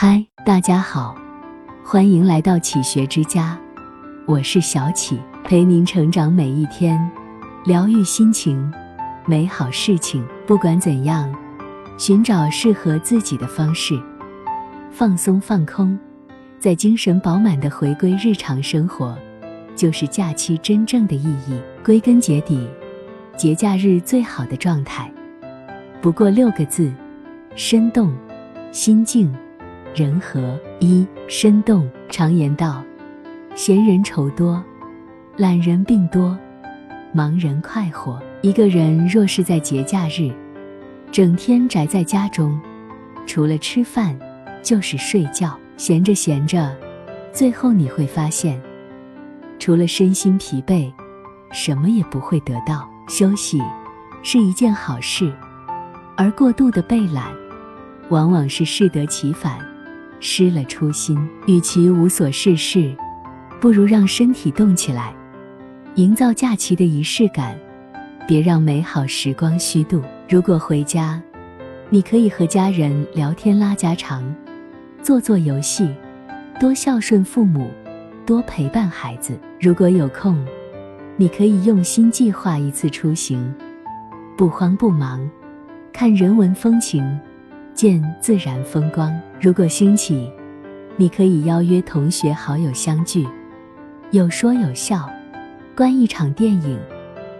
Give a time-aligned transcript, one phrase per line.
[0.00, 1.12] 嗨，大家好，
[1.82, 3.58] 欢迎来到启学之家，
[4.26, 6.96] 我是小启，陪您成长每一天，
[7.64, 8.72] 疗愈心情，
[9.26, 10.24] 美好事情。
[10.46, 11.28] 不管怎样，
[11.98, 14.00] 寻找适合自己的方式，
[14.92, 15.98] 放松放空，
[16.60, 19.18] 在精神饱满的回归日常生活，
[19.74, 21.60] 就是假期真正的意义。
[21.84, 22.68] 归根结底，
[23.36, 25.12] 节假日最好的状态，
[26.00, 26.88] 不过六个字：
[27.56, 28.14] 生动、
[28.70, 29.34] 心静。
[29.98, 31.90] 人和一生动。
[32.08, 32.82] 常言道，
[33.56, 34.62] 闲人愁多，
[35.36, 36.38] 懒人病多，
[37.12, 38.22] 忙人快活。
[38.40, 40.32] 一个人若是在节假日，
[41.10, 42.58] 整天宅在家中，
[43.26, 44.16] 除了吃饭
[44.62, 46.74] 就是睡觉，闲着闲着，
[47.32, 48.58] 最后你会发现，
[49.58, 50.90] 除了身心疲惫，
[51.50, 52.88] 什么也不会得到。
[53.08, 53.60] 休息
[54.22, 55.32] 是一件好事，
[56.16, 57.24] 而过度的被懒，
[58.08, 59.58] 往往是适得其反。
[60.20, 62.94] 失了初心，与其无所事事，
[63.60, 65.14] 不如让身体动起来，
[65.94, 67.58] 营造假期的仪式感，
[68.26, 70.02] 别让美好时光虚度。
[70.28, 71.22] 如果回家，
[71.88, 74.22] 你可以和家人聊天拉家常，
[75.02, 75.88] 做做游戏，
[76.60, 77.70] 多孝顺父母，
[78.26, 79.38] 多陪伴孩子。
[79.60, 80.44] 如果有空，
[81.16, 83.54] 你可以用心计划一次出行，
[84.36, 85.28] 不慌不忙，
[85.92, 87.18] 看人文风情。
[87.78, 89.16] 见自然风光。
[89.40, 90.28] 如果兴起，
[90.96, 93.24] 你可以邀约同学好友相聚，
[94.10, 95.08] 有说有笑，
[95.76, 96.76] 观一场电影，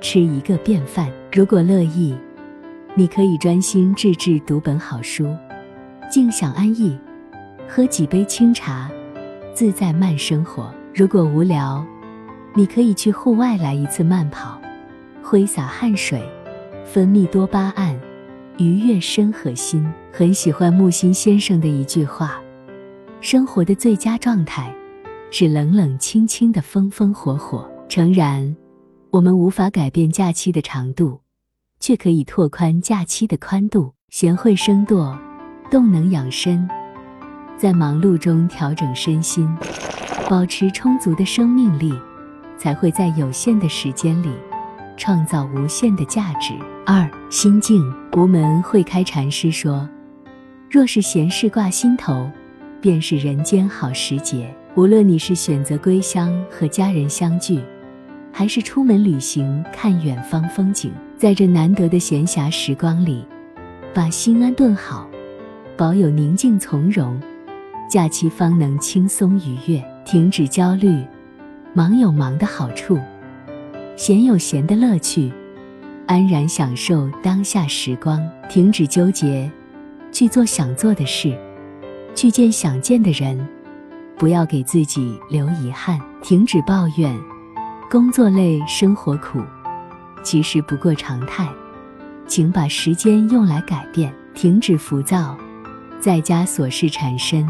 [0.01, 1.11] 吃一个便饭。
[1.33, 2.17] 如果乐意，
[2.95, 5.35] 你可以专心致志读本好书，
[6.09, 6.97] 静享安逸，
[7.69, 8.89] 喝几杯清茶，
[9.53, 10.73] 自在慢生活。
[10.95, 11.85] 如果无聊，
[12.55, 14.57] 你可以去户外来一次慢跑，
[15.21, 16.23] 挥洒汗水，
[16.85, 17.99] 分泌多巴胺。
[18.59, 22.43] 愉悦身和心，很喜欢木心先生的一句话
[23.23, 24.75] ：“生活的最佳状态，
[25.31, 28.57] 是冷冷清清的风风火火。”诚然，
[29.11, 31.21] 我们无法改变假期的长度，
[31.79, 33.95] 却可以拓宽假期的宽度。
[34.09, 35.17] 贤惠生惰，
[35.71, 36.69] 动能养身，
[37.57, 39.49] 在忙碌中调整身心，
[40.29, 41.95] 保持充足的生命力，
[42.57, 44.31] 才会在有限的时间里。
[44.99, 46.53] 创造无限的价值。
[46.85, 47.83] 二心境，
[48.15, 49.89] 无门会开禅师说
[50.71, 52.31] ：“若是闲事挂心头，
[52.81, 54.55] 便是人间好时节。
[54.75, 57.61] 无论你是选择归乡和家人相聚，
[58.31, 63.25] 还是出门旅行看远方风景，在这难得的闲暇时光里，
[63.95, 65.09] 把心安顿好，
[65.77, 67.21] 保有宁静从容，
[67.89, 69.83] 假期方能轻松愉悦。
[70.05, 71.05] 停止焦虑，
[71.75, 72.99] 忙有忙的好处。”
[73.99, 75.29] 闲有闲的乐趣，
[76.07, 79.51] 安然享受当下时光，停止纠结，
[80.13, 81.37] 去做想做的事，
[82.15, 83.37] 去见想见的人，
[84.17, 86.01] 不要给自己留遗憾。
[86.23, 87.13] 停止抱怨，
[87.91, 89.41] 工作累，生活苦，
[90.23, 91.49] 其实不过常态，
[92.25, 94.15] 请把时间用来改变。
[94.33, 95.37] 停止浮躁，
[95.99, 97.45] 在家琐事缠身，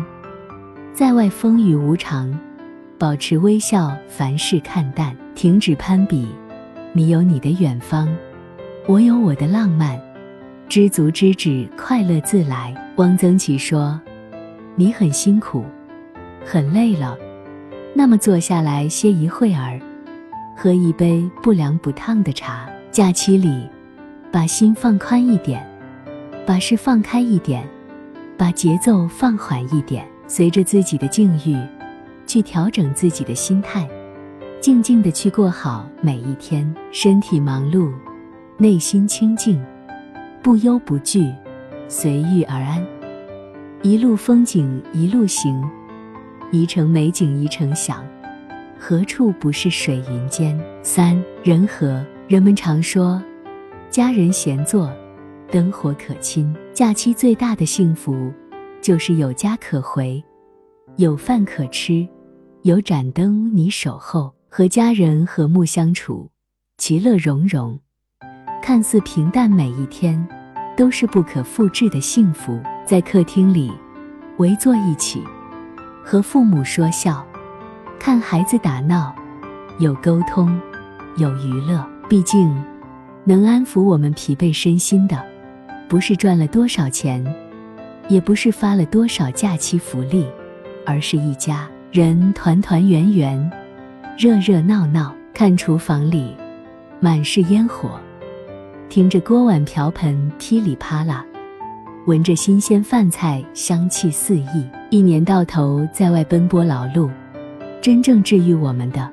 [0.95, 2.35] 在外风雨无常。
[2.99, 6.27] 保持微笑，凡事看淡，停止攀比。
[6.93, 8.09] 你有你的远方，
[8.89, 9.97] 我有我的浪漫。
[10.69, 12.75] 知足知止，快乐自来。
[12.97, 14.01] 汪曾祺说
[14.75, 15.65] ：“你很辛苦，
[16.45, 17.17] 很累了，
[17.95, 19.81] 那么坐下来歇一会儿，
[20.57, 22.69] 喝一杯不凉不烫的茶。
[22.91, 23.69] 假期里，
[24.33, 25.65] 把心放宽一点，
[26.45, 27.65] 把事放开一点，
[28.37, 31.57] 把节奏放缓一点，随着自己的境遇。”
[32.29, 33.89] 去调整自己的心态，
[34.61, 36.73] 静静的去过好每一天。
[36.93, 37.91] 身体忙碌，
[38.59, 39.61] 内心清静，
[40.43, 41.33] 不忧不惧，
[41.89, 42.87] 随遇而安。
[43.83, 45.65] 一路风景一路行，
[46.53, 48.05] 一程美景一程享。
[48.79, 50.59] 何处不是水云间？
[50.83, 53.21] 三人和，人们常说，
[53.91, 54.93] 家人闲坐，
[55.51, 56.55] 灯火可亲。
[56.75, 58.33] 假期最大的幸福，
[58.83, 60.23] 就是有家可回，
[60.97, 62.07] 有饭可吃。
[62.63, 66.29] 有盏灯你守候，和家人和睦相处，
[66.77, 67.79] 其乐融融。
[68.61, 70.27] 看似平淡，每一天
[70.77, 72.61] 都是不可复制的幸福。
[72.85, 73.71] 在客厅里
[74.39, 75.23] 围坐一起，
[76.05, 77.25] 和父母说笑，
[77.97, 79.15] 看孩子打闹，
[79.79, 80.61] 有沟通，
[81.17, 81.89] 有娱乐。
[82.09, 82.53] 毕竟，
[83.23, 85.25] 能安抚我们疲惫身心的，
[85.89, 87.25] 不是赚了多少钱，
[88.09, 90.27] 也不是发了多少假期福利，
[90.85, 91.69] 而是一家。
[91.91, 93.51] 人团团圆圆，
[94.19, 95.15] 热热闹闹。
[95.33, 96.35] 看厨房里
[97.01, 97.99] 满是烟火，
[98.91, 101.25] 听着锅碗瓢盆噼里啪啦，
[102.07, 104.69] 闻着新鲜饭菜，香气四溢。
[104.91, 107.09] 一年到头在外奔波劳碌，
[107.81, 109.09] 真正治愈我们的，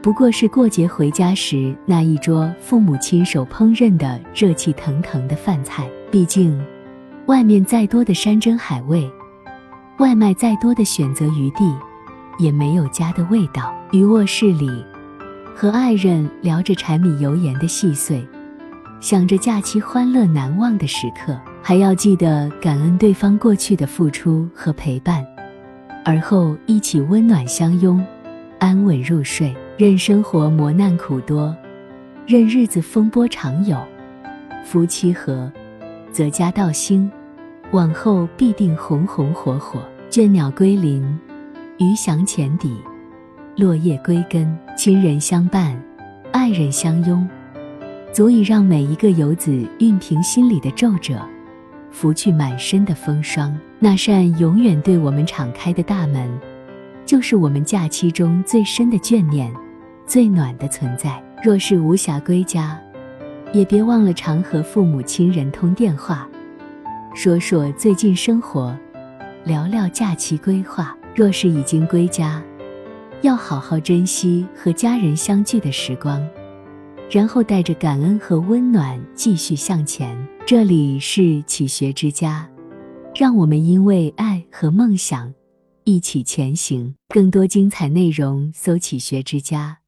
[0.00, 5.86] 不过是过节回家时那一桌父母亲手烹饪的热气腾腾的饭菜。
[6.10, 6.58] 毕竟，
[7.26, 9.10] 外面再多的山珍海味，
[9.98, 11.74] 外卖再多的选择余地，
[12.40, 13.72] 也没有家的味道。
[13.92, 14.84] 于卧室里，
[15.54, 18.26] 和爱人聊着柴米油盐的细碎，
[19.00, 21.38] 想着假期欢乐难忘的时刻。
[21.62, 25.24] 还要记得感恩对方过去的付出和陪伴，
[26.04, 28.02] 而后一起温暖相拥，
[28.58, 29.54] 安稳入睡。
[29.76, 31.54] 任生活磨难苦多，
[32.26, 33.78] 任日子风波常有，
[34.64, 35.50] 夫妻和，
[36.12, 37.10] 则家道兴，
[37.72, 39.80] 往后必定红红火火。
[40.10, 41.02] 倦鸟归林，
[41.80, 42.76] 鱼翔浅底，
[43.56, 44.54] 落叶归根。
[44.76, 45.74] 亲人相伴，
[46.30, 47.26] 爱人相拥，
[48.12, 51.18] 足以让每一个游子熨平心里的皱褶。
[51.90, 56.28] 拂去满身的风霜，那扇永远对我们敞开的大门，
[57.06, 59.50] 就是我们假期中最深的眷念，
[60.04, 61.18] 最暖的存在。
[61.42, 62.78] 若是无暇归家，
[63.54, 66.28] 也别忘了常和父母亲人通电话，
[67.14, 68.76] 说说最近生活，
[69.44, 70.94] 聊聊假期规划。
[71.14, 72.42] 若是已经归家，
[73.22, 76.26] 要好好珍惜和家人相聚的时光。
[77.10, 80.16] 然后带着感恩和温暖继续向前。
[80.46, 82.48] 这里是启学之家，
[83.16, 85.34] 让我们因为爱和梦想
[85.82, 86.94] 一起前行。
[87.08, 89.78] 更多精彩内容，搜“启学之家”，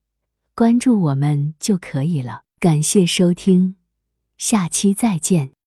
[0.56, 2.42] 关注我们就可以了。
[2.58, 3.76] 感谢收听，
[4.36, 5.52] 下期再见。